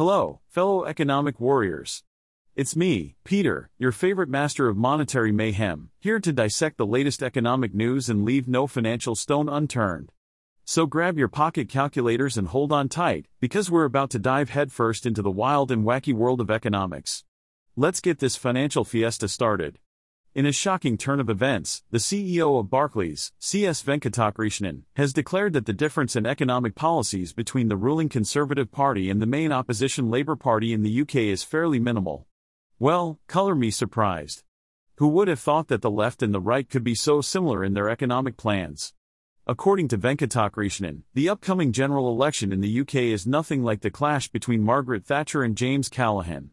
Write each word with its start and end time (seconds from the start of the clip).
Hello, 0.00 0.40
fellow 0.48 0.86
economic 0.86 1.38
warriors. 1.38 2.04
It's 2.56 2.74
me, 2.74 3.16
Peter, 3.22 3.68
your 3.76 3.92
favorite 3.92 4.30
master 4.30 4.66
of 4.66 4.78
monetary 4.78 5.30
mayhem, 5.30 5.90
here 6.00 6.18
to 6.18 6.32
dissect 6.32 6.78
the 6.78 6.86
latest 6.86 7.22
economic 7.22 7.74
news 7.74 8.08
and 8.08 8.24
leave 8.24 8.48
no 8.48 8.66
financial 8.66 9.14
stone 9.14 9.46
unturned. 9.46 10.10
So 10.64 10.86
grab 10.86 11.18
your 11.18 11.28
pocket 11.28 11.68
calculators 11.68 12.38
and 12.38 12.48
hold 12.48 12.72
on 12.72 12.88
tight, 12.88 13.26
because 13.40 13.70
we're 13.70 13.84
about 13.84 14.08
to 14.12 14.18
dive 14.18 14.48
headfirst 14.48 15.04
into 15.04 15.20
the 15.20 15.30
wild 15.30 15.70
and 15.70 15.84
wacky 15.84 16.14
world 16.14 16.40
of 16.40 16.50
economics. 16.50 17.24
Let's 17.76 18.00
get 18.00 18.20
this 18.20 18.36
financial 18.36 18.84
fiesta 18.86 19.28
started. 19.28 19.80
In 20.32 20.46
a 20.46 20.52
shocking 20.52 20.96
turn 20.96 21.18
of 21.18 21.28
events, 21.28 21.82
the 21.90 21.98
CEO 21.98 22.60
of 22.60 22.70
Barclays, 22.70 23.32
C.S. 23.40 23.82
Venkatakrishnan, 23.82 24.82
has 24.94 25.12
declared 25.12 25.54
that 25.54 25.66
the 25.66 25.72
difference 25.72 26.14
in 26.14 26.24
economic 26.24 26.76
policies 26.76 27.32
between 27.32 27.66
the 27.66 27.76
ruling 27.76 28.08
Conservative 28.08 28.70
Party 28.70 29.10
and 29.10 29.20
the 29.20 29.26
main 29.26 29.50
opposition 29.50 30.08
Labour 30.08 30.36
Party 30.36 30.72
in 30.72 30.84
the 30.84 31.00
UK 31.00 31.16
is 31.16 31.42
fairly 31.42 31.80
minimal. 31.80 32.28
Well, 32.78 33.18
color 33.26 33.56
me 33.56 33.72
surprised. 33.72 34.44
Who 34.98 35.08
would 35.08 35.26
have 35.26 35.40
thought 35.40 35.66
that 35.66 35.82
the 35.82 35.90
left 35.90 36.22
and 36.22 36.32
the 36.32 36.38
right 36.38 36.70
could 36.70 36.84
be 36.84 36.94
so 36.94 37.20
similar 37.20 37.64
in 37.64 37.74
their 37.74 37.90
economic 37.90 38.36
plans? 38.36 38.94
According 39.48 39.88
to 39.88 39.98
Venkatakrishnan, 39.98 41.02
the 41.12 41.28
upcoming 41.28 41.72
general 41.72 42.08
election 42.08 42.52
in 42.52 42.60
the 42.60 42.80
UK 42.82 42.94
is 42.94 43.26
nothing 43.26 43.64
like 43.64 43.80
the 43.80 43.90
clash 43.90 44.28
between 44.28 44.62
Margaret 44.62 45.04
Thatcher 45.04 45.42
and 45.42 45.56
James 45.56 45.88
Callaghan. 45.88 46.50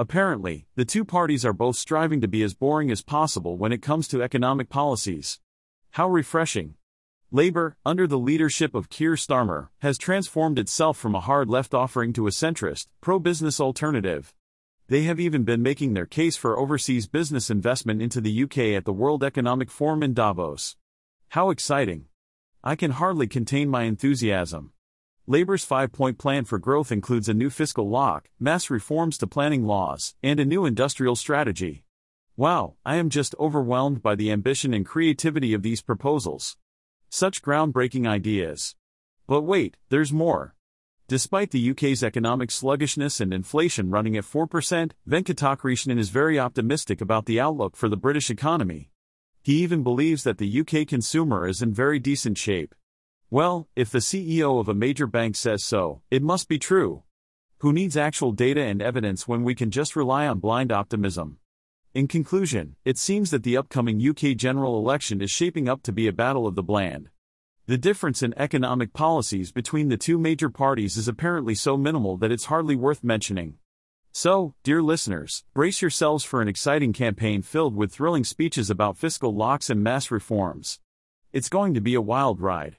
Apparently, 0.00 0.64
the 0.76 0.86
two 0.86 1.04
parties 1.04 1.44
are 1.44 1.52
both 1.52 1.76
striving 1.76 2.22
to 2.22 2.26
be 2.26 2.42
as 2.42 2.54
boring 2.54 2.90
as 2.90 3.02
possible 3.02 3.58
when 3.58 3.70
it 3.70 3.82
comes 3.82 4.08
to 4.08 4.22
economic 4.22 4.70
policies. 4.70 5.40
How 5.90 6.08
refreshing. 6.08 6.76
Labour, 7.30 7.76
under 7.84 8.06
the 8.06 8.18
leadership 8.18 8.74
of 8.74 8.88
Keir 8.88 9.12
Starmer, 9.12 9.68
has 9.80 9.98
transformed 9.98 10.58
itself 10.58 10.96
from 10.96 11.14
a 11.14 11.20
hard 11.20 11.50
left 11.50 11.74
offering 11.74 12.14
to 12.14 12.26
a 12.26 12.30
centrist, 12.30 12.86
pro 13.02 13.18
business 13.18 13.60
alternative. 13.60 14.32
They 14.88 15.02
have 15.02 15.20
even 15.20 15.44
been 15.44 15.60
making 15.60 15.92
their 15.92 16.06
case 16.06 16.34
for 16.34 16.58
overseas 16.58 17.06
business 17.06 17.50
investment 17.50 18.00
into 18.00 18.22
the 18.22 18.44
UK 18.44 18.58
at 18.78 18.86
the 18.86 18.94
World 18.94 19.22
Economic 19.22 19.70
Forum 19.70 20.02
in 20.02 20.14
Davos. 20.14 20.76
How 21.28 21.50
exciting! 21.50 22.06
I 22.64 22.74
can 22.74 22.92
hardly 22.92 23.26
contain 23.26 23.68
my 23.68 23.82
enthusiasm. 23.82 24.72
Labour's 25.26 25.64
five 25.64 25.92
point 25.92 26.18
plan 26.18 26.44
for 26.44 26.58
growth 26.58 26.90
includes 26.90 27.28
a 27.28 27.34
new 27.34 27.50
fiscal 27.50 27.88
lock, 27.88 28.30
mass 28.40 28.70
reforms 28.70 29.18
to 29.18 29.26
planning 29.26 29.64
laws, 29.64 30.14
and 30.22 30.40
a 30.40 30.44
new 30.44 30.64
industrial 30.64 31.14
strategy. 31.14 31.84
Wow, 32.36 32.76
I 32.86 32.96
am 32.96 33.10
just 33.10 33.34
overwhelmed 33.38 34.02
by 34.02 34.14
the 34.14 34.32
ambition 34.32 34.72
and 34.72 34.84
creativity 34.84 35.52
of 35.52 35.62
these 35.62 35.82
proposals. 35.82 36.56
Such 37.10 37.42
groundbreaking 37.42 38.08
ideas. 38.08 38.76
But 39.26 39.42
wait, 39.42 39.76
there's 39.90 40.12
more. 40.12 40.54
Despite 41.06 41.50
the 41.50 41.70
UK's 41.70 42.02
economic 42.02 42.50
sluggishness 42.50 43.20
and 43.20 43.34
inflation 43.34 43.90
running 43.90 44.16
at 44.16 44.24
4%, 44.24 44.92
Venkatakrishnan 45.08 45.98
is 45.98 46.08
very 46.08 46.38
optimistic 46.38 47.00
about 47.00 47.26
the 47.26 47.38
outlook 47.38 47.76
for 47.76 47.88
the 47.88 47.96
British 47.96 48.30
economy. 48.30 48.90
He 49.42 49.62
even 49.62 49.82
believes 49.82 50.24
that 50.24 50.38
the 50.38 50.60
UK 50.60 50.86
consumer 50.86 51.46
is 51.46 51.62
in 51.62 51.74
very 51.74 51.98
decent 51.98 52.38
shape. 52.38 52.74
Well, 53.32 53.68
if 53.76 53.90
the 53.90 54.00
CEO 54.00 54.58
of 54.58 54.68
a 54.68 54.74
major 54.74 55.06
bank 55.06 55.36
says 55.36 55.62
so, 55.62 56.02
it 56.10 56.20
must 56.20 56.48
be 56.48 56.58
true. 56.58 57.04
Who 57.58 57.72
needs 57.72 57.96
actual 57.96 58.32
data 58.32 58.60
and 58.60 58.82
evidence 58.82 59.28
when 59.28 59.44
we 59.44 59.54
can 59.54 59.70
just 59.70 59.94
rely 59.94 60.26
on 60.26 60.40
blind 60.40 60.72
optimism? 60.72 61.38
In 61.94 62.08
conclusion, 62.08 62.74
it 62.84 62.98
seems 62.98 63.30
that 63.30 63.44
the 63.44 63.56
upcoming 63.56 64.04
UK 64.04 64.36
general 64.36 64.78
election 64.78 65.22
is 65.22 65.30
shaping 65.30 65.68
up 65.68 65.84
to 65.84 65.92
be 65.92 66.08
a 66.08 66.12
battle 66.12 66.48
of 66.48 66.56
the 66.56 66.64
bland. 66.64 67.10
The 67.66 67.78
difference 67.78 68.20
in 68.20 68.34
economic 68.36 68.92
policies 68.92 69.52
between 69.52 69.90
the 69.90 69.96
two 69.96 70.18
major 70.18 70.50
parties 70.50 70.96
is 70.96 71.06
apparently 71.06 71.54
so 71.54 71.76
minimal 71.76 72.16
that 72.16 72.32
it's 72.32 72.46
hardly 72.46 72.74
worth 72.74 73.04
mentioning. 73.04 73.58
So, 74.10 74.56
dear 74.64 74.82
listeners, 74.82 75.44
brace 75.54 75.80
yourselves 75.80 76.24
for 76.24 76.42
an 76.42 76.48
exciting 76.48 76.92
campaign 76.92 77.42
filled 77.42 77.76
with 77.76 77.92
thrilling 77.92 78.24
speeches 78.24 78.70
about 78.70 78.98
fiscal 78.98 79.32
locks 79.32 79.70
and 79.70 79.84
mass 79.84 80.10
reforms. 80.10 80.80
It's 81.32 81.48
going 81.48 81.74
to 81.74 81.80
be 81.80 81.94
a 81.94 82.00
wild 82.00 82.40
ride. 82.40 82.78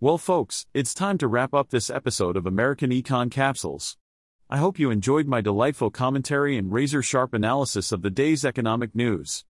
Well, 0.00 0.16
folks, 0.16 0.64
it's 0.72 0.94
time 0.94 1.18
to 1.18 1.26
wrap 1.26 1.52
up 1.52 1.70
this 1.70 1.90
episode 1.90 2.36
of 2.36 2.46
American 2.46 2.90
Econ 2.90 3.32
Capsules. 3.32 3.96
I 4.48 4.58
hope 4.58 4.78
you 4.78 4.92
enjoyed 4.92 5.26
my 5.26 5.40
delightful 5.40 5.90
commentary 5.90 6.56
and 6.56 6.72
razor 6.72 7.02
sharp 7.02 7.34
analysis 7.34 7.90
of 7.90 8.02
the 8.02 8.08
day's 8.08 8.44
economic 8.44 8.94
news. 8.94 9.44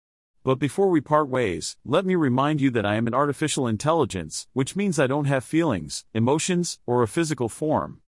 But 0.44 0.59
before 0.59 0.91
we 0.91 1.01
part 1.01 1.29
ways, 1.29 1.78
let 1.84 2.05
me 2.05 2.13
remind 2.13 2.61
you 2.61 2.69
that 2.69 2.85
I 2.85 2.94
am 2.94 3.07
an 3.07 3.16
artificial 3.16 3.67
intelligence, 3.67 4.47
which 4.53 4.75
means 4.75 5.00
I 5.00 5.07
don't 5.07 5.25
have 5.25 5.44
feelings, 5.44 6.05
emotions, 6.13 6.78
or 6.85 7.01
a 7.01 7.07
physical 7.07 7.50
form. 7.50 8.01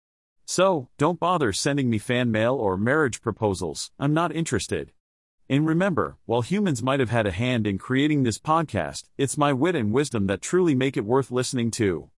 So, 0.45 0.89
don't 0.99 1.19
bother 1.19 1.51
sending 1.51 1.89
me 1.89 1.97
fan 1.97 2.29
mail 2.29 2.53
or 2.53 2.77
marriage 2.77 3.19
proposals, 3.19 3.89
I'm 3.97 4.13
not 4.13 4.31
interested. 4.31 4.91
And 5.49 5.65
remember, 5.65 6.17
while 6.27 6.43
humans 6.43 6.83
might 6.83 6.99
have 6.99 7.09
had 7.09 7.25
a 7.25 7.31
hand 7.31 7.65
in 7.65 7.79
creating 7.79 8.21
this 8.21 8.37
podcast, 8.37 9.05
it's 9.17 9.39
my 9.39 9.53
wit 9.53 9.75
and 9.75 9.91
wisdom 9.91 10.27
that 10.27 10.43
truly 10.43 10.75
make 10.75 10.97
it 10.97 11.03
worth 11.03 11.31
listening 11.31 11.71
to. 11.71 12.11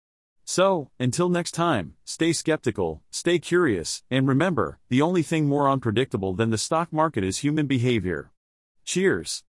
So, 0.50 0.88
until 0.98 1.28
next 1.28 1.52
time, 1.52 1.92
stay 2.06 2.32
skeptical, 2.32 3.02
stay 3.10 3.38
curious, 3.38 4.02
and 4.10 4.26
remember 4.26 4.78
the 4.88 5.02
only 5.02 5.22
thing 5.22 5.46
more 5.46 5.68
unpredictable 5.68 6.32
than 6.32 6.48
the 6.48 6.56
stock 6.56 6.90
market 6.90 7.22
is 7.22 7.44
human 7.44 7.66
behavior. 7.66 8.32
Cheers. 8.82 9.36